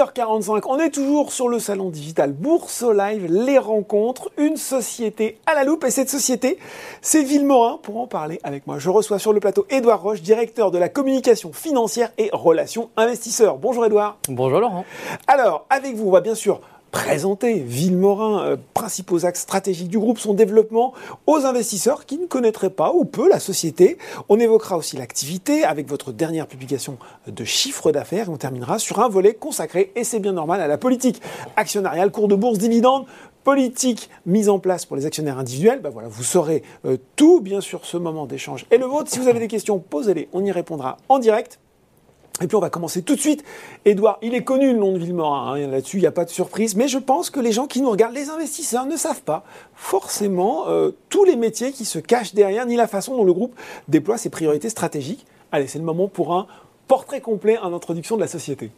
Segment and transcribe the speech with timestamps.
[0.00, 5.54] 10h45, on est toujours sur le salon digital Bourse Live, les rencontres, une société à
[5.54, 5.84] la loupe.
[5.84, 6.58] Et cette société,
[7.02, 7.78] c'est Villemorin.
[7.82, 10.88] Pour en parler avec moi, je reçois sur le plateau Édouard Roche, directeur de la
[10.88, 13.58] communication financière et relations investisseurs.
[13.58, 14.16] Bonjour Édouard.
[14.30, 14.86] Bonjour Laurent.
[15.26, 20.18] Alors, avec vous, on va bien sûr présenter Villemorin, euh, principaux axes stratégiques du groupe,
[20.18, 20.92] son développement
[21.26, 23.98] aux investisseurs qui ne connaîtraient pas ou peu la société.
[24.28, 29.00] On évoquera aussi l'activité avec votre dernière publication de chiffre d'affaires et on terminera sur
[29.00, 31.20] un volet consacré, et c'est bien normal, à la politique
[31.56, 33.06] actionnariale, cours de bourse, dividendes,
[33.44, 37.60] politique mise en place pour les actionnaires individuels, ben voilà, vous saurez euh, tout, bien
[37.60, 39.10] sûr, ce moment d'échange et le vôtre.
[39.10, 41.58] Si vous avez des questions, posez-les, on y répondra en direct.
[42.42, 43.44] Et puis on va commencer tout de suite.
[43.84, 46.30] Edouard, il est connu le nom de Villemorin, hein, là-dessus il n'y a pas de
[46.30, 49.44] surprise, mais je pense que les gens qui nous regardent, les investisseurs, ne savent pas
[49.74, 53.54] forcément euh, tous les métiers qui se cachent derrière, ni la façon dont le groupe
[53.88, 55.26] déploie ses priorités stratégiques.
[55.52, 56.46] Allez, c'est le moment pour un
[56.88, 58.70] portrait complet en introduction de la société.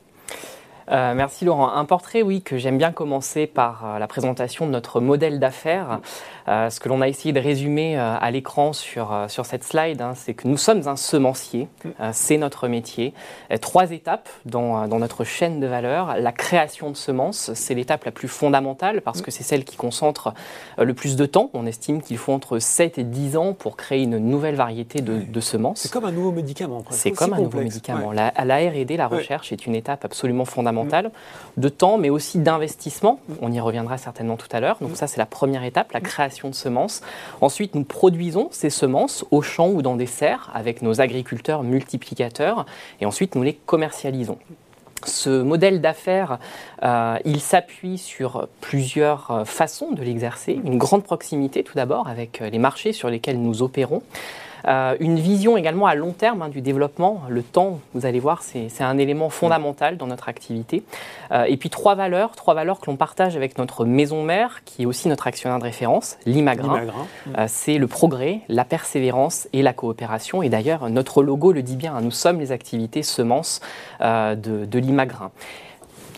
[0.93, 1.73] Euh, merci Laurent.
[1.73, 6.01] Un portrait, oui, que j'aime bien commencer par euh, la présentation de notre modèle d'affaires.
[6.49, 10.13] Euh, ce que l'on a essayé de résumer à l'écran sur, sur cette slide, hein,
[10.15, 11.69] c'est que nous sommes un semencier,
[12.13, 13.15] c'est notre métier.
[13.61, 16.17] trois étapes dans, dans, notre chaîne de valeur.
[16.19, 20.35] La création de semences, c'est l'étape la plus fondamentale parce que c'est celle qui concentre
[20.79, 21.51] le plus de temps.
[21.55, 25.19] On estime qu'il faut entre 7 et 10 ans pour créer une nouvelle variété de,
[25.19, 25.81] de semences.
[25.81, 26.83] C'est comme un nouveau médicament.
[26.91, 28.11] C'est comme un nouveau médicament.
[28.11, 30.82] La, la R&D, la recherche, est une étape absolument fondamentale
[31.57, 33.21] de temps, mais aussi d'investissement.
[33.41, 34.79] On y reviendra certainement tout à l'heure.
[34.81, 37.03] Donc ça, c'est la première étape, la création de semences.
[37.41, 42.67] Ensuite, nous produisons ces semences au champ ou dans des serres avec nos agriculteurs multiplicateurs
[43.01, 44.39] et ensuite nous les commercialisons.
[45.05, 46.39] Ce modèle d'affaires,
[46.83, 50.61] euh, il s'appuie sur plusieurs euh, façons de l'exercer.
[50.65, 54.03] Une grande proximité tout d'abord avec euh, les marchés sur lesquels nous opérons.
[54.67, 57.23] Euh, une vision également à long terme hein, du développement.
[57.29, 60.83] Le temps, vous allez voir, c'est un élément fondamental dans notre activité.
[61.31, 64.83] Euh, et puis trois valeurs, trois valeurs que l'on partage avec notre maison mère, qui
[64.83, 66.83] est aussi notre actionnaire de référence, l'Imagrin.
[67.39, 70.43] Euh, c'est le progrès, la persévérance et la coopération.
[70.43, 73.61] Et d'ailleurs, notre logo le dit bien, hein, nous sommes les activités semences
[74.01, 75.31] de, de l'Imagrin.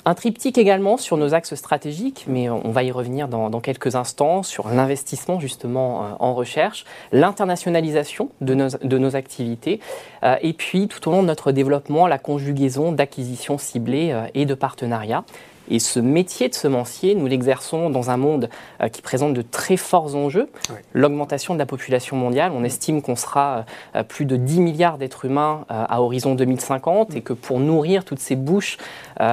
[0.06, 4.42] Un triptyque également sur nos axes stratégiques, mais on va y revenir dans, quelques instants,
[4.42, 9.80] sur l'investissement justement euh, en recherche, l'internationalisation de nos, de nos, activités,
[10.22, 14.44] euh, et puis tout au long de notre développement, la conjugaison d'acquisitions ciblées euh, et
[14.44, 15.24] de partenariats.
[15.70, 18.48] Et ce métier de semencier, nous l'exerçons dans un monde
[18.82, 20.48] euh, qui présente de très forts enjeux.
[20.92, 23.64] L'augmentation de la population mondiale, on estime qu'on sera
[23.94, 28.04] euh, plus de 10 milliards d'êtres humains euh, à horizon 2050 et que pour nourrir
[28.04, 28.78] toutes ces bouches,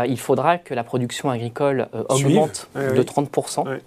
[0.07, 3.79] il faudra que la production agricole augmente de 30%.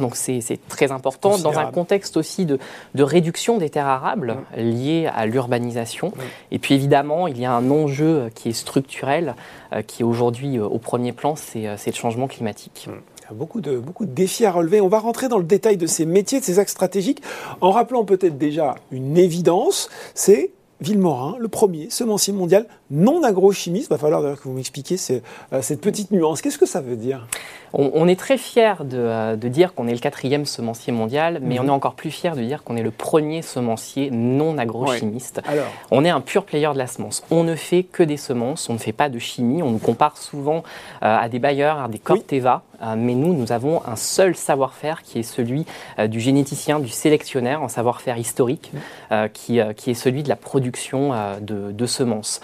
[0.00, 2.58] Donc c'est très important dans un contexte aussi de,
[2.96, 6.12] réduction des terres arables liées à l'urbanisation.
[6.50, 9.34] Et puis évidemment, il y a un enjeu qui est structurel,
[9.72, 12.88] euh, qui est aujourd'hui euh, au premier plan, euh, c'est le changement climatique.
[12.88, 14.80] Il y a beaucoup de, beaucoup de défis à relever.
[14.80, 17.22] On va rentrer dans le détail de ces métiers, de ces axes stratégiques,
[17.60, 20.50] en rappelant peut-être déjà une évidence, c'est
[20.80, 23.88] Villemorin, le premier semencier mondial non agrochimiste.
[23.88, 26.40] Il va falloir que vous m'expliquiez cette petite nuance.
[26.40, 27.26] Qu'est-ce que ça veut dire?
[27.72, 31.64] On, est très fiers euh, de, dire qu'on est le quatrième semencier mondial, mais mhm.
[31.64, 35.42] on est encore plus fiers de dire qu'on est le premier semencier non agrochimiste.
[35.90, 37.22] On est un pur player de la semence.
[37.30, 39.62] On ne fait que des semences, on ne fait pas de chimie.
[39.62, 40.62] On nous compare souvent
[41.02, 45.02] euh, à des bailleurs, à des Corteva, euh, mais nous, nous avons un seul savoir-faire
[45.02, 45.66] qui est celui
[46.06, 48.72] du généticien, du sélectionnaire, un savoir-faire historique
[49.10, 49.28] mhm.
[49.30, 52.40] qui, qui, est celui de la production de, de, semences.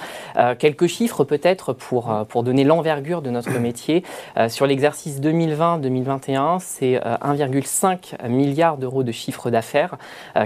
[0.59, 4.03] quelques chiffres peut-être pour, pour donner l'envergure de notre métier
[4.49, 9.97] sur l'exercice 2020-2021, c'est 1,5 euh, milliard d'euros de chiffre d'affaires,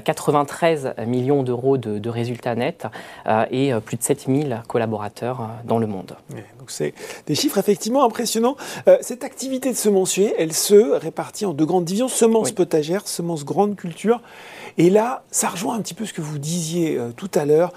[0.05, 2.87] 93 euh, millions d'euros de, résultats nets
[3.26, 6.16] euh, et plus de 7000 collaborateurs dans le monde.
[6.59, 6.94] donc c'est
[7.26, 8.56] des chiffres effectivement impressionnants.
[9.02, 13.76] cette activité de semencier, elle se répartit en deux grandes divisions, semences potagères, semences grande
[13.76, 14.20] culture.
[14.76, 17.72] Et là, ça rejoint un petit peu ce que vous disiez tout à l'heure.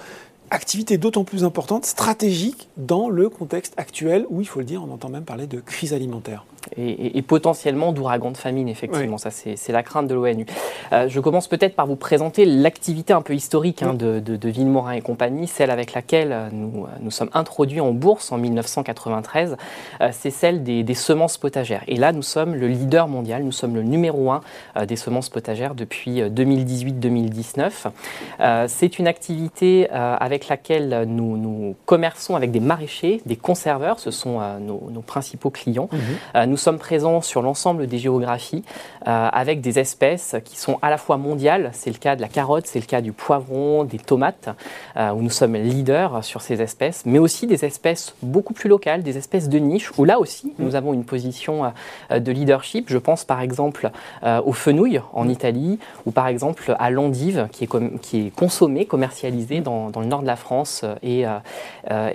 [0.49, 4.91] Activité d'autant plus importante, stratégique dans le contexte actuel où, il faut le dire, on
[4.93, 6.45] entend même parler de crise alimentaire
[6.77, 9.17] et, potentiellement d'ouragan de famine, effectivement.
[9.17, 10.45] Ça, c'est la crainte de l'ONU.
[10.91, 14.93] Euh, je commence peut-être par vous présenter l'activité un peu historique hein, de, de, Villemorin
[14.93, 19.55] et compagnie, celle avec laquelle nous, nous sommes introduits en bourse en 1993.
[20.01, 21.83] Euh, c'est celle des, semences potagères.
[21.87, 24.41] Et là, nous sommes le leader mondial, nous sommes le numéro un
[24.75, 28.67] euh, des semences potagères depuis 2018-2019.
[28.67, 34.39] c'est une activité avec laquelle nous, nous, commerçons avec des maraîchers, des conserveurs, ce sont
[34.59, 35.89] nos, nos, principaux clients.
[35.91, 38.63] Mhm nous sommes présents sur l'ensemble des géographies
[39.05, 42.67] avec des espèces qui sont à la fois mondiales, c'est le cas de la carotte,
[42.67, 44.49] c'est le cas du poivron, des tomates,
[44.97, 49.17] où nous sommes leaders sur ces espèces, mais aussi des espèces beaucoup plus locales, des
[49.17, 51.71] espèces de niche, où là aussi nous avons une position
[52.11, 52.89] de leadership.
[52.89, 53.89] Je pense par exemple
[54.23, 59.61] aux fenouilles en Italie, ou par exemple à l'endive qui est, qui est consommée, commercialisée
[59.61, 61.23] dans, dans, le nord de la France et,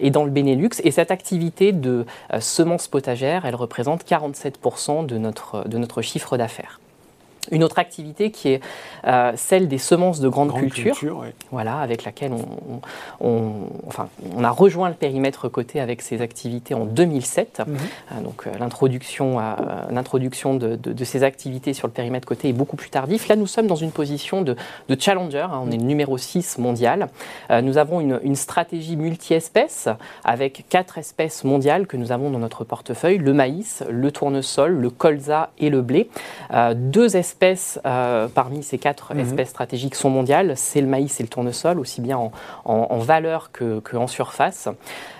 [0.00, 0.80] et dans le Benelux.
[0.84, 2.04] Et cette activité de
[2.38, 6.80] semences potagères, elle représente 47% de notre, de notre chiffre d'affaires.
[7.50, 8.60] Une autre activité qui est
[9.06, 12.32] euh, celle des semences de grande, culture, voilà, avec laquelle
[13.20, 13.50] on,
[13.86, 17.62] enfin, on, a rejoint le périmètre côté avec ces activités en 2007.
[17.66, 17.76] Mhm.
[17.76, 19.38] Euh, donc euh, l'introduction,
[19.90, 23.28] l'introduction de, de, ces activités sur le périmètre côté est beaucoup plus tardif.
[23.28, 24.56] Là, nous sommes dans une position de,
[24.88, 25.40] de challenger.
[25.40, 25.60] Hein.
[25.62, 27.08] on est le numéro 6 mondial.
[27.62, 29.88] nous avons une, une stratégie multi-espèces
[30.24, 34.90] avec quatre espèces mondiales que nous avons dans notre portefeuille le maïs, le tournesol, le
[34.90, 36.08] colza et le blé.
[36.74, 39.20] deux espèces espèces euh, parmi ces quatre mhm.
[39.20, 40.54] espèces stratégiques sont mondiales.
[40.56, 42.18] C'est le maïs et le tournesol, aussi bien
[42.64, 44.68] en, valeur qu'en que en surface.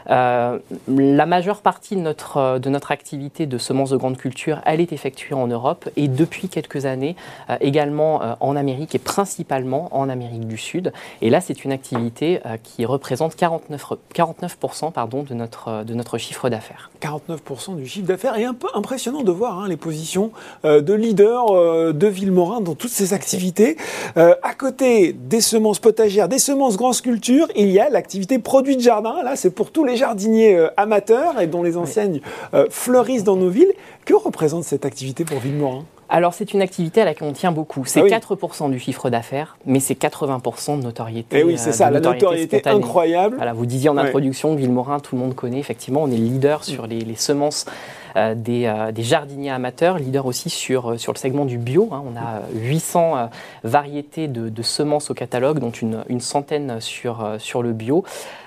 [0.09, 0.59] Euh,
[0.89, 4.81] la majeure partie de notre, euh, de notre activité de semences de grande culture, elle
[4.81, 7.17] est effectuée en Europe et depuis quelques années
[7.61, 10.93] également en Amérique et principalement en Amérique du Sud.
[11.23, 16.49] Et là, c'est une activité qui représente 49, 49% pardon, de, notre, de notre chiffre
[16.49, 16.91] d'affaires.
[17.03, 18.39] 49% du chiffre d'affaires.
[18.39, 20.31] Et un peu impressionnant de voir hein, les positions
[20.65, 23.77] de leader de Villemorin dans toutes ces activités.
[24.17, 28.77] Euh, à côté des semences potagères, des semences grande culture, il y a l'activité produits
[28.77, 29.23] de jardin.
[29.23, 32.21] Là, c'est pour tous les jardiniers euh, amateurs et dont les enseignes
[32.55, 33.73] euh, fleurissent dans nos villes.
[34.05, 37.85] Que représente cette activité pour Villemorin alors c'est une activité à laquelle on tient beaucoup.
[37.85, 41.39] C'est 4% ah du chiffre d'affaires, mais c'est 80% de notoriété.
[41.39, 43.37] Et eh oui, c'est ça, la notoriété incroyable.
[43.37, 45.59] Voilà, vous disiez en introduction, Villemorin, tout le monde connaît.
[45.59, 47.67] Effectivement, on est leader sur les, les semences
[48.17, 51.89] euh, euh, des, jardiniers amateurs, leader aussi sur, euh, sur le segment du bio.
[51.93, 52.03] Hein.
[52.07, 53.29] On a 800
[53.63, 58.05] variétés de, semences au catalogue, dont une, une centaine sur, sur le bio.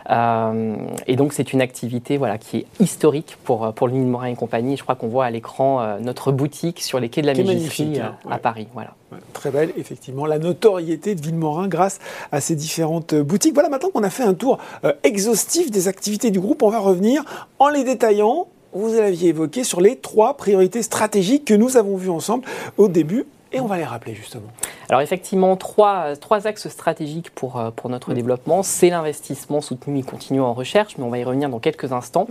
[0.10, 4.76] et donc c'est une activité voilà, qui est historique pour, pour l'île Morin et compagnie.
[4.76, 8.16] Je crois qu'on voit à l'écran notre boutique sur les quais de la Mégisserie hein.
[8.30, 8.68] à Paris.
[8.74, 8.92] Voilà.
[9.34, 12.00] très belle, effectivement, la notoriété de Villemorin grâce
[12.32, 13.54] à ces différentes boutiques.
[13.54, 14.58] Voilà, maintenant qu'on a fait un tour
[15.04, 17.24] exhaustif des activités du groupe, on va revenir
[17.60, 22.10] en les détaillant vous l'aviez évoqué sur les trois priorités stratégiques que nous avons vues
[22.10, 22.46] ensemble
[22.78, 24.50] au début et on va les rappeler justement.
[24.90, 28.62] Alors effectivement, trois, trois axes stratégiques pour, euh, pour notre développement.
[28.62, 32.28] C'est l'investissement soutenu et continu en recherche, mais on va y revenir dans quelques instants.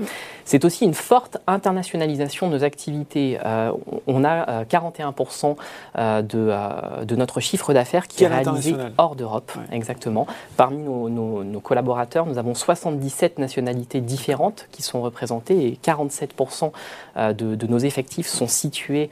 [0.49, 3.39] C'est aussi une forte internationalisation de nos activités.
[3.45, 3.71] Euh,
[4.07, 5.57] on a 41%
[5.99, 10.27] euh, de, de notre chiffre d'affaires qui est réalisé hors d'Europe, exactement.
[10.57, 16.73] Parmi nos, nos, collaborateurs, nous avons 77 nationalités différentes qui sont représentées et 47%
[17.17, 19.11] de, de, nos effectifs sont situés,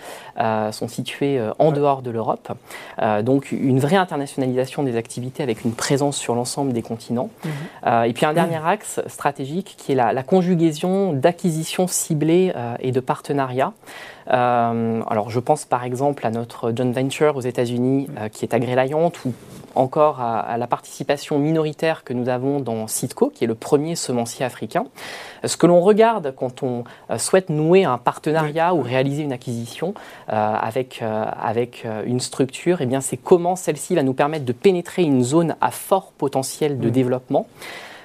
[0.72, 2.52] sont situés en dehors de l'Europe.
[3.22, 7.30] donc une vraie internationalisation des activités avec une présence sur l'ensemble des continents.
[7.44, 7.50] Mhm.
[7.86, 12.92] Euh, et puis un dernier axe stratégique qui est la, conjugaison d'acquisitions ciblées euh, et
[12.92, 13.72] de partenariats.
[14.30, 19.10] Euh, alors je pense par exemple à notre joint venture aux États-Unis qui est Agreliant
[19.24, 19.32] ou
[19.76, 24.44] encore à, la participation minoritaire que nous avons dans Citco, qui est le premier semencier
[24.44, 24.86] africain.
[25.44, 29.94] Ce que l'on regarde quand on euh, souhaite nouer un partenariat ou réaliser une acquisition
[30.32, 34.52] euh, avec, euh, avec une structure, eh bien c'est comment celle-ci va nous permettre de
[34.52, 37.46] pénétrer une zone à fort potentiel de développement.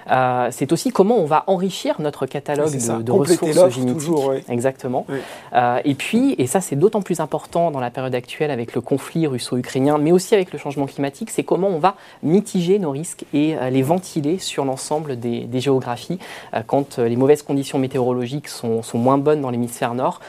[0.09, 2.71] Euh, c'est aussi comment on va enrichir notre catalogue
[3.03, 4.11] de, ressources génétiques.
[4.49, 5.05] Exactement.
[5.53, 8.81] Euh, et puis, et ça c'est d'autant plus important dans la période actuelle avec le
[8.81, 13.25] conflit russo-ukrainien, mais aussi avec le changement climatique, c'est comment on va mitiger nos risques
[13.33, 16.17] et euh, les ventiler sur l'ensemble des, géographies.
[16.65, 20.19] quand les mauvaises conditions météorologiques sont, moins bonnes dans l'hémisphère nord,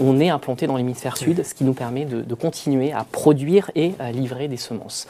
[0.00, 3.92] on est implanté dans l'hémisphère sud, ce qui nous permet de, continuer à produire et
[4.12, 5.08] livrer des semences.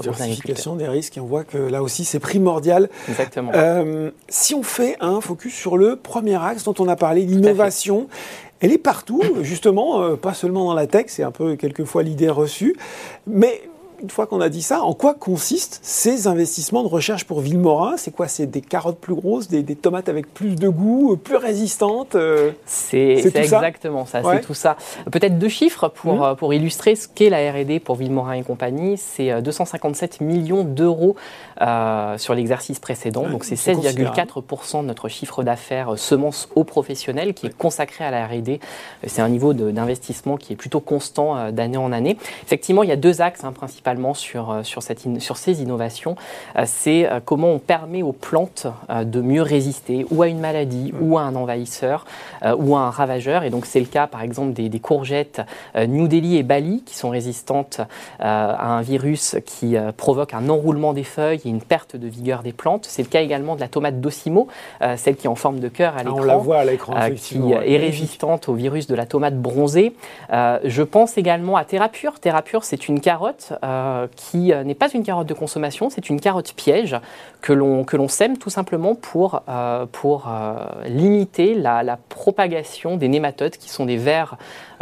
[0.00, 2.88] Diversification des risques, et on voit que là aussi c'est primordial.
[3.08, 3.52] Exactement.
[3.62, 8.08] Euh, si on fait un focus sur le premier axe dont on a parlé, l'innovation,
[8.60, 12.28] elle est partout, justement, euh, pas seulement dans la tech, c'est un peu quelquefois l'idée
[12.28, 12.76] reçue,
[13.26, 13.62] mais
[14.02, 17.96] une fois qu'on a dit ça, en quoi consistent ces investissements de recherche pour Villemorin
[17.96, 18.26] C'est quoi?
[18.26, 23.24] C'est des carottes plus grosses, des, tomates avec plus de goût, plus résistantes euh, C'est
[23.34, 24.76] exactement ça, c'est tout ça.
[25.10, 26.22] Peut-être deux chiffres pour, mmh.
[26.22, 28.96] euh, pour illustrer ce qu'est la R&D pour Villemorin et compagnie.
[28.96, 31.16] C'est 257 euh, millions d'euros
[32.18, 37.56] sur l'exercice précédent, donc c'est 16,4% de notre chiffre d'affaires semences aux professionnels qui est
[37.56, 38.58] consacré à la R&D.
[39.06, 42.16] C'est un niveau d'investissement qui est plutôt constant d'année en année.
[42.42, 46.16] Effectivement, il y a deux axes hein, principaux principalement sur, sur, cette sur ces innovations,
[46.64, 51.22] c'est comment on permet aux plantes de mieux résister ou à une maladie, ou à
[51.22, 52.04] un envahisseur,
[52.58, 53.44] ou à un ravageur.
[53.44, 55.40] Et donc c'est le cas par exemple des, des courgettes
[55.74, 57.80] New Delhi et Bali qui sont résistantes
[58.18, 62.52] à un virus qui provoque un enroulement des feuilles et une perte de vigueur des
[62.52, 62.86] plantes.
[62.88, 64.48] C'est le cas également de la tomate Docimo,
[64.96, 66.20] celle qui est en forme de cœur à ah, l'écran.
[66.20, 69.94] on la voit à l'écran, qui est résistante au virus de la tomate bronzée.
[70.30, 72.20] je pense également à Terrapure.
[72.20, 73.81] Terrapure, c'est une carotte euh,
[74.16, 76.96] qui euh, n'est pas une carotte de consommation, c'est une carotte piège
[77.40, 80.28] que l'on, sème tout simplement pour, euh, pour
[80.86, 84.36] limiter la, la, propagation des nématodes qui sont des vers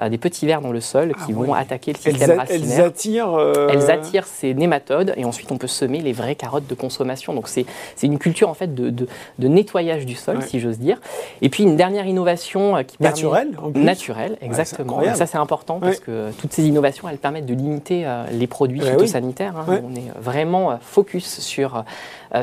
[0.08, 2.78] des petits vers dans le sol qui ah vont attaquer le système elles racinaire.
[2.78, 6.74] Elles attirent, elles attirent ces nématodes et ensuite on peut semer les vraies carottes de
[6.74, 7.34] consommation.
[7.34, 7.66] Donc c'est,
[8.02, 9.06] une culture en fait de, de,
[9.38, 10.98] de nettoyage du sol, si j'ose dire.
[11.42, 15.02] Et puis une dernière innovation qui naturelle, naturelle, exactement.
[15.14, 18.79] ça c'est important parce que toutes ces innovations, elles permettent de limiter euh, les produits
[18.80, 19.56] phytosanitaires.
[19.56, 19.80] Hein.
[19.84, 21.82] On est vraiment euh, focus sur, euh,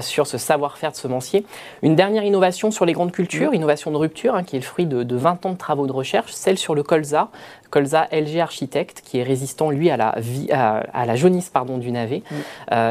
[0.02, 1.46] sur ce savoir-faire de semencier.
[1.82, 4.86] Une dernière innovation sur les grandes cultures, innovation de rupture, hein, qui est le fruit
[4.86, 7.30] de, 20 ans de travaux de recherche, celle sur le colza,
[7.70, 10.16] colza LG Architect, qui est résistant, lui, à la,
[10.52, 12.24] à, la jaunisse pardon, du navet,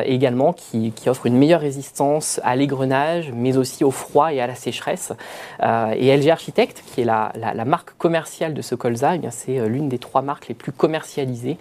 [0.04, 4.54] également qui, offre une meilleure résistance à l'égrenage, mais aussi au froid et à la
[4.54, 5.12] sécheresse.
[5.62, 9.88] et LG Architect, qui est la, la, marque commerciale de ce colza, eh c'est l'une
[9.88, 11.58] des trois marques les plus commercialisées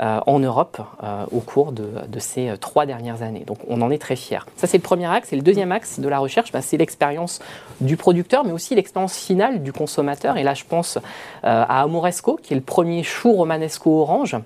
[0.00, 3.42] euh, en Europe euh, au cours de, ces euh, trois dernières années.
[3.44, 4.38] Donc on en est très fiers.
[4.56, 5.32] Ça c'est le premier axe.
[5.32, 7.40] Et le deuxième axe de la recherche, bah, c'est l'expérience
[7.80, 10.36] du producteur, mais aussi l'expérience finale du consommateur.
[10.36, 10.98] Et là je pense
[11.42, 14.36] à Amoresco, qui est le premier chou romanesco orange.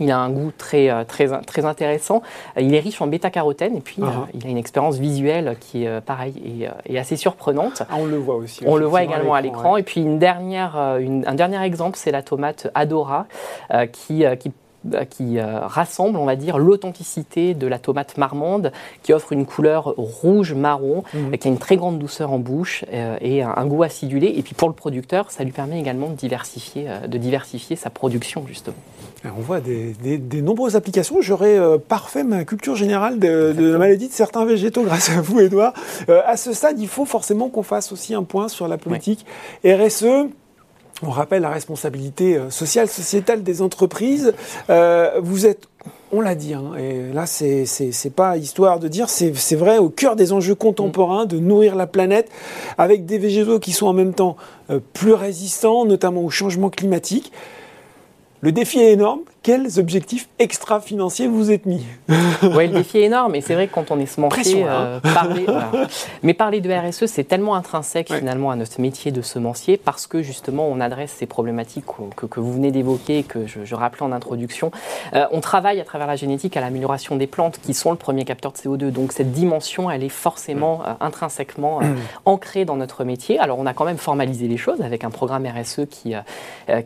[0.00, 2.22] Il a un goût très, très, très intéressant.
[2.58, 4.26] Il est riche en bêta-carotène et puis uh-huh.
[4.34, 7.82] il a une expérience visuelle qui est pareil et, assez surprenante.
[7.88, 8.64] Ah, on le voit aussi.
[8.66, 9.76] On le voit également à l'écran.
[9.76, 13.26] Et puis une dernière, un dernier exemple, c'est la tomate Adora
[13.92, 14.50] qui, qui
[15.10, 18.72] qui euh, rassemble, on va dire, l'authenticité de la tomate marmande,
[19.02, 21.36] qui offre une couleur rouge-marron, mmh.
[21.36, 24.32] qui a une très grande douceur en bouche euh, et un, goût acidulé.
[24.36, 27.90] Et puis pour le producteur, ça lui permet également de diversifier, euh, de diversifier sa
[27.90, 28.76] production, justement.
[29.24, 29.94] On voit des,
[30.42, 31.22] nombreuses applications.
[31.22, 35.72] J'aurais parfait ma culture générale de, la maladie de certains végétaux grâce à vous, Edouard.
[36.08, 39.24] à ce stade, il faut forcément qu'on fasse aussi un point sur la politique
[39.64, 40.28] RSE
[41.02, 44.34] on rappelle la responsabilité euh, sociale, sociétale des entreprises.
[44.70, 45.68] Euh, vous êtes
[46.12, 50.14] on l'a dit, hein, et là, c'est pas histoire de dire, c'est vrai au cœur
[50.14, 52.30] des enjeux contemporains de nourrir la planète
[52.78, 54.36] avec des végétaux qui sont en même temps
[54.70, 57.32] euh, plus résistants, notamment au changement climatique.
[58.40, 59.20] Le défi est énorme.
[59.44, 63.34] Quels objectifs extra-financiers vous êtes mis Oui, le défi est énorme.
[63.34, 64.68] Et c'est vrai que quand on est semencier, hein.
[64.70, 65.44] euh, parler,
[66.22, 70.22] mais parler de RSE, c'est tellement intrinsèque finalement à notre métier de semencier parce que
[70.22, 71.84] justement, on adresse ces problématiques
[72.16, 74.70] que, vous venez d'évoquer, que je, rappelais en introduction.
[75.12, 78.24] Euh, on travaille à travers la génétique à l'amélioration des plantes qui sont le premier
[78.24, 78.90] capteur de CO2.
[78.92, 81.80] Donc cette dimension, elle est forcément euh, intrinsèquement
[82.24, 83.38] ancrée dans notre métier.
[83.38, 86.14] Alors on a quand même formalisé les choses avec un programme RSE qui,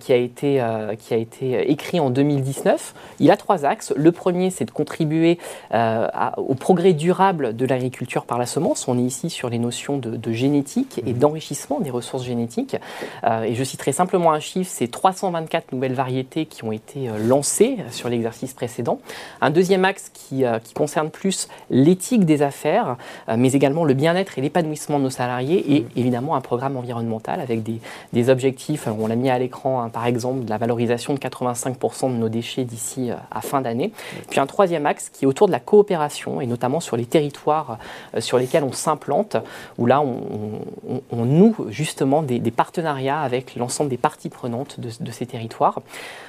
[0.01, 0.61] qui, a, été,
[0.99, 2.95] qui a été écrit en 2019.
[3.21, 3.93] Il a trois axes.
[3.97, 5.39] Le premier, c'est de contribuer
[5.75, 8.89] euh, au progrès durable de l'agriculture par la semence.
[8.89, 11.19] On est ici sur les notions de, génétique et mhm.
[11.19, 12.77] d'enrichissement des ressources génétiques.
[13.25, 17.19] Euh, et je citerai simplement un chiffre, c'est 324 nouvelles variétés qui ont été euh,
[17.19, 19.01] lancées sur l'exercice précédent.
[19.41, 22.97] Un deuxième axe qui, qui concerne plus l'éthique des affaires,
[23.37, 25.89] mais également le bien-être et l'épanouissement de nos salariés et mhm.
[25.97, 27.81] évidemment un programme environnemental avec des,
[28.13, 31.28] des objectifs, on l'a mis à l'écran hein, par exemple, de la valorisation de 80
[31.29, 33.93] 85% de nos déchets d'ici euh, à fin d'année.
[34.31, 37.79] Puis un troisième axe qui est autour de la coopération et notamment sur les territoires
[38.15, 39.37] euh, sur lesquels on s'implante,
[39.79, 45.81] où là on, noue justement des, partenariats avec l'ensemble des parties prenantes de ces territoires.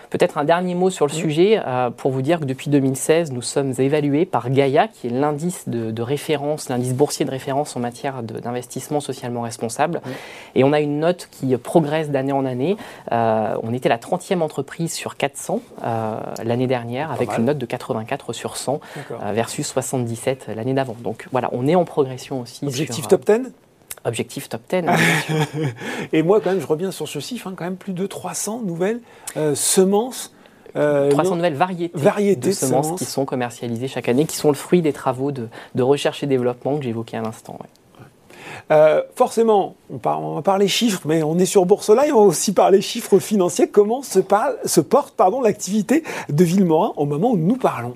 [0.10, 3.44] Peut-être un dernier mot sur le sujet euh, pour vous dire que depuis 2016, nous
[3.44, 8.24] sommes évalués par Gaia, qui est l'indice de, référence, l'indice boursier de référence en matière
[8.24, 10.02] d'investissement socialement responsable.
[10.56, 12.76] Et on a une note qui progresse d'année en année.
[13.12, 17.66] Euh, on était la 30e entreprise sur 400 euh, l'année dernière, avec une note de
[17.66, 18.80] 84 sur 100
[19.34, 20.96] versus 77 l'année d'avant.
[21.04, 22.66] Donc voilà, on est en progression aussi.
[22.66, 23.52] Objectif top 10
[24.06, 24.84] Objectif top 10.
[26.14, 28.62] et moi, quand même, je reviens sur ce chiffre, hein, quand même plus de 300
[28.64, 29.02] nouvelles
[29.38, 30.34] euh, semences.
[30.74, 34.82] 300 euh, nouvelles variétés, de, semences, qui sont commercialisées chaque année, qui sont le fruit
[34.82, 35.50] des travaux de,
[35.82, 37.58] recherche et développement que j'évoquais à l'instant.
[38.72, 42.82] Euh, forcément, on, va parler chiffres, mais on est sur Bourse-Live, on va aussi parler
[42.82, 43.68] chiffres financiers.
[43.68, 47.96] Comment se, parle, se porte l'activité de Villemorin au moment où nous parlons?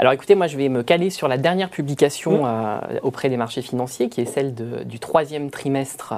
[0.00, 3.00] Alors écoutez, moi je vais me caler sur la dernière publication mmh.
[3.02, 6.14] auprès des marchés financiers, qui est celle du troisième trimestre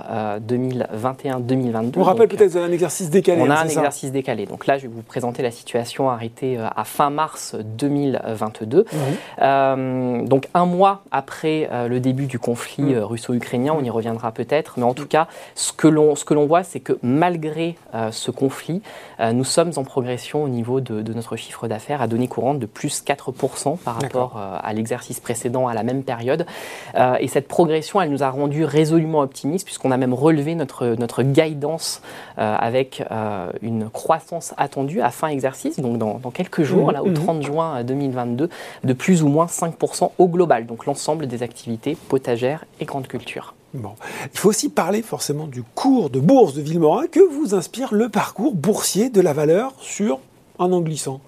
[0.48, 1.94] 2021-2022.
[1.96, 3.42] On rappelle peut-être un exercice décalé.
[3.42, 4.46] On a hein, un exercice décalé.
[4.46, 8.86] Donc là, je vais vous présenter la situation arrêtée à fin mars 2022.
[9.40, 10.26] Mmh.
[10.28, 12.98] donc un mois après le début du conflit mmh.
[13.00, 17.00] russo-ukrainien, on y reviendra peut-être, mais en tout cas, ce que l'on voit, c'est que
[17.02, 17.74] malgré
[18.12, 18.80] ce conflit,
[19.32, 22.66] nous sommes en progression au niveau de, de notre chiffre d'affaires à données courantes de
[22.66, 26.46] plus 4% par rapport euh, à l'exercice précédent à la même période.
[26.94, 30.86] Euh, et cette progression, elle nous a rendu résolument optimistes puisqu'on a même relevé notre,
[30.98, 32.02] notre guidance
[32.38, 33.02] euh, avec
[33.62, 37.42] une croissance attendue à fin exercice, donc dans, quelques jours, mmh, là, au 30 mmh.
[37.42, 38.48] juin 2022,
[38.84, 43.54] de plus ou moins 5% au global, donc l'ensemble des activités potagères et grandes cultures.
[43.74, 43.92] Bon.
[44.32, 48.08] Il faut aussi parler forcément du cours de bourse de Villemorin que vous inspire le
[48.08, 50.20] parcours boursier de la valeur sur
[50.58, 51.20] un an glissant?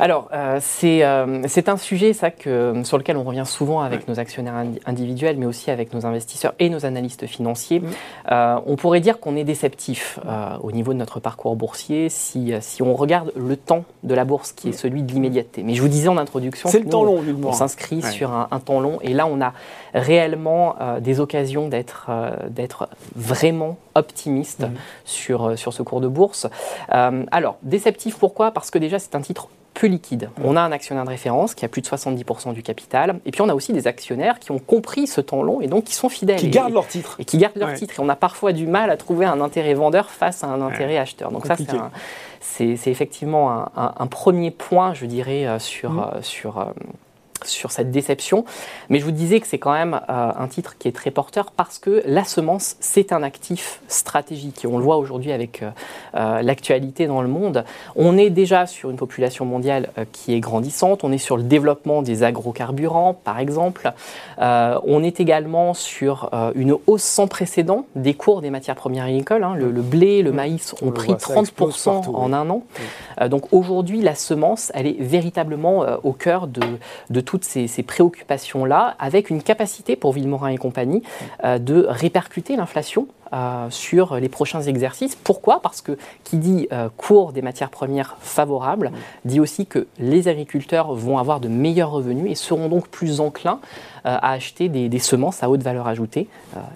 [0.00, 4.20] Alors, euh, euh, c'est un sujet ça, que, sur lequel on revient souvent avec nos
[4.20, 7.82] actionnaires individuels, mais aussi avec nos investisseurs et nos analystes financiers.
[8.30, 10.18] Euh, on pourrait dire qu'on est déceptif
[10.62, 14.52] au niveau de notre parcours boursier si, si, on regarde le temps de la bourse
[14.52, 15.62] qui est celui de l'immédiateté.
[15.62, 18.60] Mais je vous disais en introduction, c'est le temps long, on, s'inscrit sur un, un,
[18.60, 19.52] temps long, et là on a
[19.94, 24.66] réellement des occasions d'être vraiment optimiste
[25.04, 26.46] sur, sur ce cours de bourse.
[26.88, 28.50] alors, déceptif pourquoi?
[28.52, 29.48] Parce que déjà c'est un titre
[29.78, 30.30] plus liquide.
[30.42, 33.42] On a un actionnaire de référence qui a plus de 70% du capital, et puis
[33.42, 36.08] on a aussi des actionnaires qui ont compris ce temps long et donc qui sont
[36.08, 36.40] fidèles.
[36.40, 37.14] Qui gardent leur titre.
[37.20, 37.94] Et qui gardent leur titre.
[37.96, 40.98] Et on a parfois du mal à trouver un intérêt vendeur face à un intérêt
[40.98, 41.30] acheteur.
[41.30, 41.54] Donc ça,
[42.40, 46.10] c'est effectivement un, premier point, je dirais, euh, sur, mmh.
[46.14, 46.64] euh, sur euh,
[47.46, 48.44] sur cette déception.
[48.88, 51.52] Mais je vous disais que c'est quand même euh, un titre qui est très porteur
[51.52, 54.64] parce que la semence, c'est un actif stratégique.
[54.64, 55.70] Et on le voit aujourd'hui avec euh,
[56.14, 57.64] euh, l'actualité dans le monde.
[57.96, 61.04] On est déjà sur une population mondiale qui est grandissante.
[61.04, 63.92] On est sur le développement des agrocarburants, par exemple.
[64.38, 69.44] on est également sur une hausse sans précédent des cours des matières premières agricoles.
[69.44, 69.54] Hein.
[69.56, 72.62] Le, blé, le maïs ont pris 30% en un an.
[73.28, 76.62] donc aujourd'hui, la semence, elle est véritablement au cœur de,
[77.10, 81.02] de toutes ces, préoccupations-là, avec une capacité pour Villemorin et compagnie
[81.44, 85.14] euh, de répercuter l'inflation euh, sur les prochains exercices.
[85.14, 85.60] Pourquoi?
[85.60, 88.92] Parce que qui dit euh, cours des matières premières favorables
[89.26, 93.60] dit aussi que les agriculteurs vont avoir de meilleurs revenus et seront donc plus enclins
[94.04, 96.28] à acheter des, des, semences à haute valeur ajoutée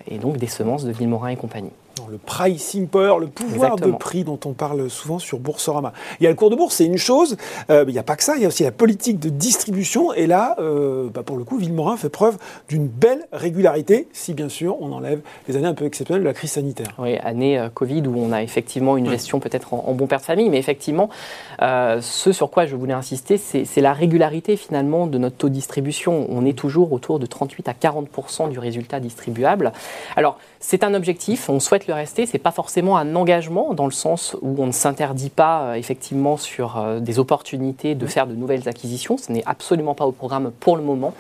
[0.06, 1.72] et donc des semences de Villemorin et compagnie
[2.10, 5.92] le pricing power, le pouvoir de prix dont on parle souvent sur Boursorama.
[6.20, 7.36] Il y a le cours de bourse, c'est une chose,
[7.70, 10.12] euh, il n'y a pas que ça, il y a aussi la politique de distribution,
[10.12, 14.48] et là, euh, bah, pour le coup, Villemorin fait preuve d'une belle régularité, si bien
[14.48, 16.94] sûr on enlève les années un peu exceptionnelles de la crise sanitaire.
[16.98, 20.24] Oui, année euh, Covid où on a effectivement une gestion peut-être en, bon père de
[20.24, 21.10] famille, mais effectivement,
[21.60, 26.26] ce sur quoi je voulais insister, c'est la régularité finalement de notre taux de distribution.
[26.30, 28.08] On est toujours autour de 38 à 40
[28.50, 29.72] du résultat distribuable.
[30.16, 33.92] Alors, c'est un objectif, on souhaite le rester, c'est pas forcément un engagement dans le
[33.92, 38.34] sens où on ne s'interdit pas euh, effectivement sur euh, des opportunités de faire de
[38.34, 41.14] nouvelles acquisitions, ce n'est absolument pas au programme pour le moment.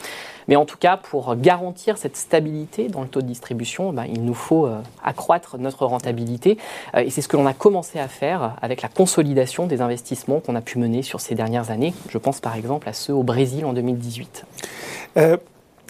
[0.48, 4.24] Mais en tout cas, pour garantir cette stabilité dans le taux de distribution, ben, il
[4.24, 6.58] nous faut euh, accroître notre rentabilité.
[6.96, 10.56] et c'est ce que l'on a commencé à faire avec la consolidation des investissements qu'on
[10.56, 11.94] a pu mener sur ces dernières années.
[12.08, 14.44] Je pense par exemple à ceux au Brésil en 2018.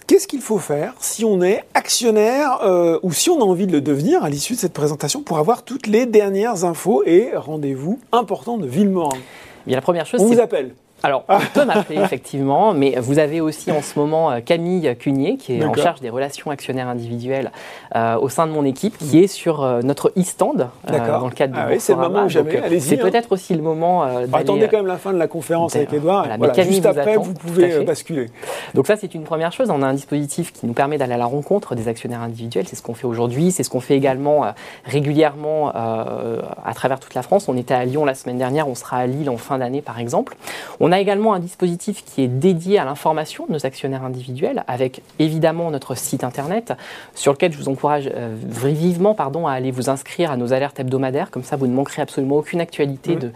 [0.05, 3.71] Qu'est-ce qu'il faut faire si on est actionnaire euh, ou si on a envie de
[3.71, 7.99] le devenir à l'issue de cette présentation pour avoir toutes les dernières infos et rendez-vous
[8.11, 9.17] importants de Villemorin
[9.65, 10.75] Bien, la première chose, on vous appelle.
[11.05, 15.35] Alors, on peut m'appeler effectivement, mais vous avez aussi en ce moment euh, Camille Cunier,
[15.35, 17.51] qui est en charge des relations actionnaires individuelles
[17.97, 21.55] euh, au sein de mon équipe, qui est sur euh, notre e-stand dans le cadre
[21.57, 22.79] ah oui, c'est le moment jamais.
[22.79, 23.03] C'est hein.
[23.03, 24.03] peut-être aussi le moment.
[24.31, 26.25] Attendez quand même la fin de la conférence avec Edouard.
[26.57, 28.27] juste après, vous pouvez basculer.
[28.73, 29.69] Donc ça, c'est une première chose.
[29.71, 32.65] On a un dispositif qui nous permet d'aller à la rencontre des actionnaires individuels.
[32.65, 33.51] C'est ce qu'on fait aujourd'hui.
[33.51, 34.53] C'est ce qu'on fait également
[34.85, 37.49] régulièrement à travers toute la France.
[37.49, 38.69] On était à Lyon la semaine dernière.
[38.69, 40.37] On sera à Lille en fin d'année, par exemple.
[40.79, 45.01] On a également un dispositif qui est dédié à l'information de nos actionnaires individuels, avec
[45.19, 46.73] évidemment notre site internet,
[47.15, 50.79] sur lequel je vous encourage euh, vivement pardon, à aller vous inscrire à nos alertes
[50.79, 51.31] hebdomadaires.
[51.31, 53.31] Comme ça, vous ne manquerez absolument aucune actualité de,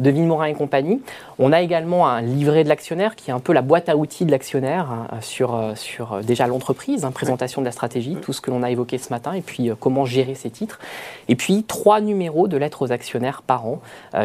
[0.00, 1.00] de Villemorin et compagnie.
[1.38, 4.24] On a également un livret de l'actionnaire qui est un peu la boîte à outils
[4.24, 8.32] de l'actionnaire hein, sur, euh, sur euh, déjà l'entreprise, hein, présentation de la stratégie, tout
[8.32, 10.80] ce que l'on a évoqué ce matin, et puis comment gérer ces titres.
[11.28, 13.80] Et puis trois numéros de lettres aux actionnaires par an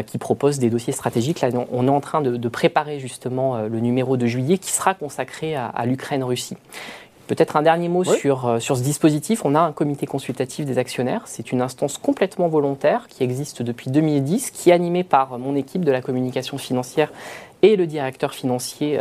[0.06, 1.40] qui proposent des dossiers stratégiques.
[1.40, 4.72] Là, on est en train de, de préparer justement euh, le numéro de juillet qui
[4.72, 6.56] sera consacré à, l'Ukraine-Russie.
[7.26, 9.44] Peut-être un dernier mot sur, euh, sur ce dispositif.
[9.44, 11.22] On a un comité consultatif des actionnaires.
[11.26, 15.84] C'est une instance complètement volontaire qui existe depuis 2010, qui est animée par mon équipe
[15.84, 17.12] de la communication financière
[17.62, 19.00] et le directeur financier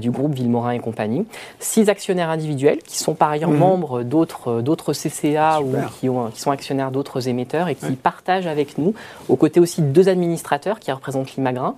[0.00, 1.26] du groupe Villemorin et compagnie.
[1.60, 3.58] Six actionnaires individuels qui sont par ailleurs mhm.
[3.58, 8.78] membres d'autres CCA ou qui, ont, qui, sont actionnaires d'autres émetteurs et qui partagent avec
[8.78, 8.94] nous,
[9.28, 11.74] aux côtés aussi de deux administrateurs qui représentent l'Imagrin,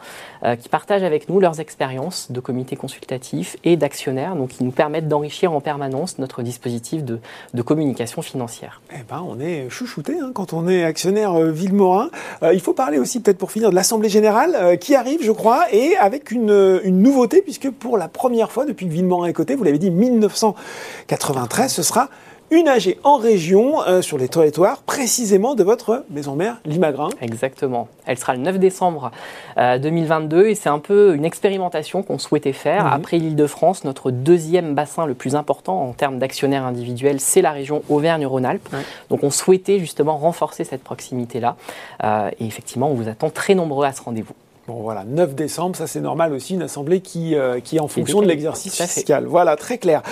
[0.60, 5.08] qui partagent avec nous leurs expériences de comité consultatif et d'actionnaires, donc qui nous permettent
[5.08, 7.18] d'enrichir en permanence notre dispositif de,
[7.54, 8.80] de communication financière.
[8.92, 12.10] Eh ben, on est chouchouté hein, quand on est actionnaire euh, Villemorin.
[12.42, 15.32] Euh, il faut parler aussi, peut-être pour finir, de l'Assemblée Générale euh, qui arrive, je
[15.32, 19.32] crois, et avec une, une, nouveauté, puisque pour la première fois depuis que Villemorin est
[19.32, 22.08] coté, vous l'avez dit, 1993, ce sera
[22.50, 27.08] une AG en région euh, sur les territoires précisément de votre maison mère Limagrin.
[27.20, 27.88] Exactement.
[28.06, 29.10] Elle sera le 9 décembre
[29.56, 32.84] 2022 euh, et c'est un peu une expérimentation qu'on souhaitait faire.
[32.84, 32.92] Mhm.
[32.92, 37.82] Après l'Île-de-France, notre deuxième bassin le plus important en termes d'actionnaires individuels, c'est la région
[37.88, 38.68] Auvergne-Rhône-Alpes.
[39.10, 41.56] Donc on souhaitait justement renforcer cette proximité-là.
[42.04, 44.34] Euh, et effectivement, on vous attend très nombreux à ce rendez-vous.
[44.66, 48.22] Bon voilà, 9 décembre, ça c'est normal aussi, une assemblée qui, qui est en fonction
[48.22, 49.26] de l'exercice fiscal.
[49.26, 50.02] Voilà, très clair.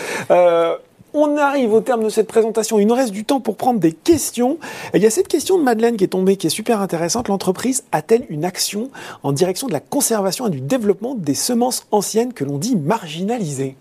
[1.15, 2.79] On arrive au terme de cette présentation.
[2.79, 4.59] Il nous reste du temps pour prendre des questions.
[4.95, 7.29] Il y a cette question de Madeleine qui est tombée, qui est super intéressante.
[7.29, 8.91] L'entreprise a-t-elle une action
[9.23, 13.77] en direction de la conservation et du développement des semences anciennes que l'on dit marginalisées?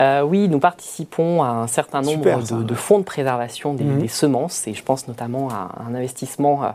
[0.00, 2.24] Euh, oui, nous participons à un certain nombre
[2.62, 3.98] de, fonds de préservation mhm.
[3.98, 6.68] des, semences et je pense notamment à un investissement euh,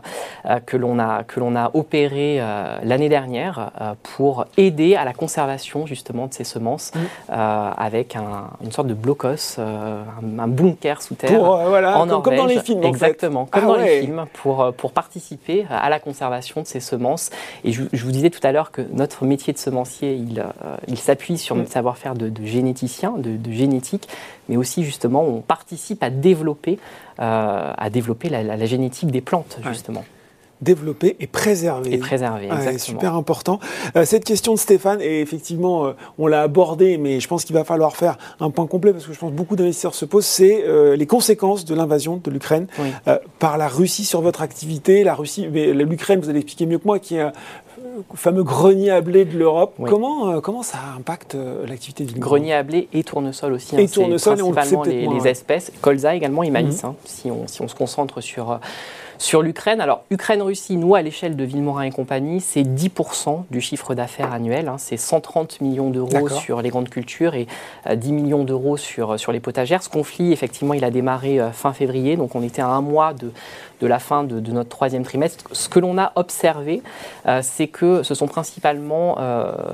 [0.46, 2.42] euh, que l'on a, que a opéré
[2.82, 3.70] l'année dernière
[4.02, 7.02] pour aider à la conservation justement de ces semences mhm.
[7.28, 8.16] avec
[8.62, 12.24] une sorte de blocos, un, bunker sous terre en Norvège.
[12.24, 12.82] Comme dans les films.
[12.82, 17.30] Exactement, comme ah dans les films, pour, pour participer à la conservation de ces semences.
[17.64, 20.44] Et je, vous disais tout à l'heure que notre métier de semencier, il,
[20.88, 24.08] il s'appuie sur notre savoir-faire de, de généticien de, génétique,
[24.48, 26.78] mais aussi justement on participe à développer,
[27.20, 30.04] euh, à développer la, génétique des plantes justement.
[30.60, 31.94] développer et préserver.
[31.94, 32.78] Et préserver, exactement.
[32.78, 33.60] super important.
[33.94, 37.54] Euh, cette question de Stéphane, et effectivement, euh, on l'a abordée, mais je pense qu'il
[37.54, 40.26] va falloir faire un point complet parce que je pense que beaucoup d'investisseurs se posent,
[40.26, 40.64] c'est
[40.96, 42.66] les conséquences de l'invasion de l'Ukraine
[43.38, 45.04] par la Russie sur votre activité.
[45.04, 47.30] La Russie, mais l'Ukraine, vous allez expliquer mieux que moi, qui est
[48.14, 49.74] fameux grenier à blé de l'Europe.
[49.86, 53.76] Comment, euh, comment ça impacte euh, l'activité du Grenier à blé et tournesol aussi.
[53.76, 55.72] Hein, et tournesol, principalement les, espèces.
[55.80, 56.90] Colza également et maïs, mhm.
[56.90, 58.56] hein, si, on, si on se concentre sur euh,
[59.18, 63.94] sur l'Ukraine, alors Ukraine-Russie, nous, à l'échelle de Villemorin et compagnie, c'est 10% du chiffre
[63.94, 64.68] d'affaires annuel.
[64.68, 64.76] Hein.
[64.78, 67.46] c'est 130 millions d'euros sur les grandes cultures et
[67.90, 69.82] 10 euh, millions d'euros sur, sur les potagères.
[69.82, 73.14] Ce conflit, effectivement, il a démarré euh, fin février, donc on était à un mois
[73.14, 73.30] de,
[73.80, 75.44] de la fin de, notre troisième trimestre.
[75.52, 76.82] Ce que l'on a observé,
[77.26, 79.16] euh, c'est que ce sont principalement,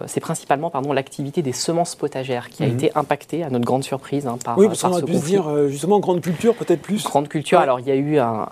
[0.07, 2.75] c'est principalement pardon, l'activité des semences potagères qui a mhm.
[2.75, 6.01] été impactée, à notre grande surprise, hein, par, oui, parce qu'on a pu dire justement
[6.01, 7.03] grande culture, peut-être plus.
[7.05, 8.47] Grande culture, alors il y a eu un,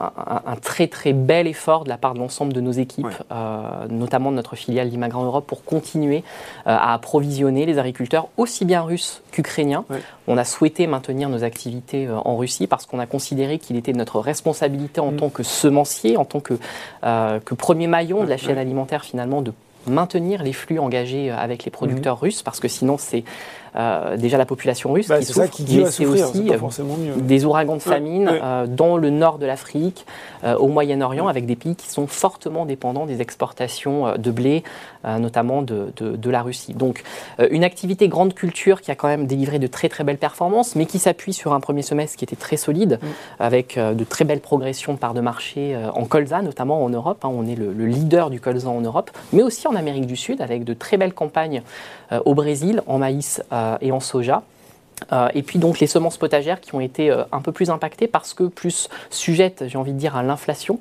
[0.46, 4.30] un très très bel effort de la part de l'ensemble de nos équipes, euh, notamment
[4.30, 6.18] de notre filiale Limagran Europe, pour continuer
[6.66, 9.84] euh, à approvisionner les agriculteurs aussi bien russes qu'ukrainiens.
[10.26, 13.92] On a souhaité maintenir nos activités euh, en Russie parce qu'on a considéré qu'il était
[13.92, 15.16] de notre responsabilité en mm.
[15.16, 16.54] tant que semencier, en tant que,
[17.02, 19.52] que premier maillon de la chaîne alimentaire finalement de
[19.86, 22.20] maintenir les flux engagés avec les producteurs mm.
[22.20, 23.24] russes parce que sinon c'est
[23.76, 27.82] euh, déjà la population russe bah, qui souffre, mais c'est aussi euh, des ouragans de
[27.82, 30.06] famine euh, dans le nord de l'Afrique,
[30.58, 34.62] au Moyen-Orient, avec des pays qui sont fortement dépendants des exportations de blé,
[35.04, 36.72] notamment de, de, la Russie.
[36.72, 37.02] Donc
[37.50, 40.86] une activité grande culture qui a quand même délivré de très très belles performances, mais
[40.86, 43.06] qui s'appuie sur un premier semestre qui était très solide, mm.
[43.38, 47.22] avec de très belles progressions de part de marché en colza, notamment en Europe.
[47.22, 47.30] Hein.
[47.30, 50.40] on est le, le, leader du colza en Europe, mais aussi en Amérique du Sud,
[50.40, 51.62] avec de très belles campagnes
[52.24, 53.42] au Brésil, en maïs
[53.80, 54.42] et en soja.
[55.12, 58.06] Euh, et puis donc les semences potagères qui ont été euh, un peu plus impactées
[58.06, 60.78] parce que plus sujettes, j'ai envie de dire, à l'inflation.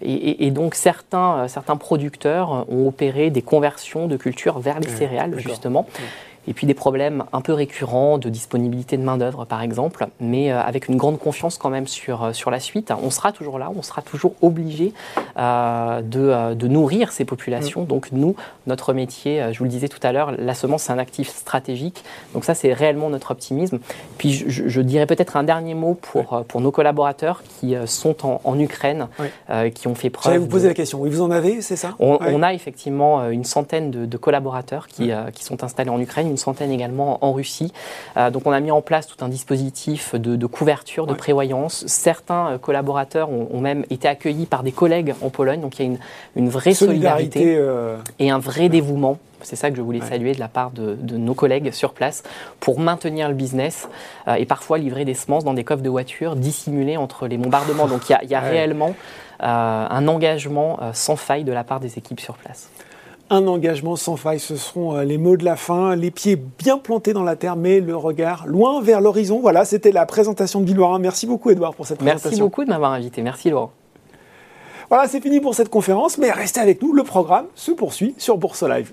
[0.00, 5.86] et, donc certains, certains producteurs ont opéré des conversions de cultures vers les céréales, justement
[6.48, 10.60] et puis des problèmes un peu récurrents de disponibilité de main-d'œuvre, par exemple, mais euh,
[10.60, 12.92] avec une grande confiance quand même sur, euh, sur la suite.
[13.02, 14.92] On sera toujours là, on sera toujours obligé
[15.38, 17.82] euh, de, de, nourrir ces populations.
[17.82, 17.86] Mm.
[17.86, 18.34] Donc, nous,
[18.66, 22.02] notre métier, je vous le disais tout à l'heure, la semence, c'est un actif stratégique.
[22.34, 23.78] Donc, ça, c'est réellement notre optimisme.
[24.18, 29.08] Puis, je, dirais peut-être un dernier mot pour, pour nos collaborateurs qui sont en, Ukraine,
[29.74, 30.32] qui ont fait preuve.
[30.32, 31.00] J'allais vous poser la question.
[31.00, 31.94] Oui, vous en avez, c'est ça?
[32.00, 36.38] On, a effectivement une centaine de, de collaborateurs qui, qui sont installés en Ukraine une
[36.38, 37.72] centaine également en Russie.
[38.16, 41.84] Euh, donc on a mis en place tout un dispositif de, couverture, de prévoyance.
[41.86, 45.84] Certains euh, collaborateurs ont, même été accueillis par des collègues en Pologne, donc il y
[45.84, 45.98] a une,
[46.34, 49.18] une vraie solidarité, euh, et un vrai dévouement.
[49.42, 52.22] C'est ça que je voulais saluer de la part de, nos collègues sur place
[52.60, 53.88] pour maintenir le business
[54.38, 57.88] et parfois livrer des semences dans des coffres de voitures dissimulés entre les bombardements.
[57.88, 58.94] Donc il y a, réellement
[59.40, 62.70] un engagement sans faille de la part des équipes sur place
[63.32, 64.38] un engagement sans faille.
[64.38, 67.80] Ce seront les mots de la fin, les pieds bien plantés dans la terre, mais
[67.80, 69.40] le regard loin vers l'horizon.
[69.40, 72.28] Voilà, c'était la présentation de Ville Merci beaucoup, Edouard, pour cette présentation.
[72.28, 73.22] Merci beaucoup de m'avoir invité.
[73.22, 73.72] Merci, Laurent.
[74.90, 78.36] Voilà, c'est fini pour cette conférence, mais restez avec nous, le programme se poursuit sur
[78.36, 78.92] Bourse Live.